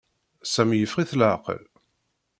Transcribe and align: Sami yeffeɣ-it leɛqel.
Sami 0.53 0.77
yeffeɣ-it 0.77 1.11
leɛqel. 1.19 1.63